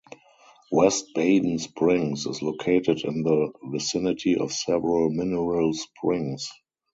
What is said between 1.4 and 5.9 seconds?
Springs is located in the vicinity of several mineral